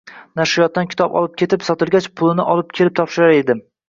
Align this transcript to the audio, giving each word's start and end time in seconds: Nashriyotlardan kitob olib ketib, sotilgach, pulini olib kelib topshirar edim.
Nashriyotlardan 0.39 0.87
kitob 0.93 1.17
olib 1.19 1.35
ketib, 1.41 1.65
sotilgach, 1.67 2.07
pulini 2.21 2.47
olib 2.55 2.73
kelib 2.81 2.97
topshirar 3.01 3.35
edim. 3.43 3.61